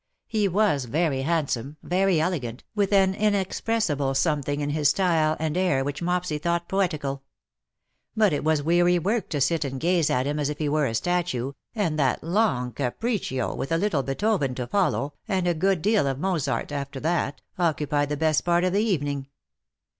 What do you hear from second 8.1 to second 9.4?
But it was weary work to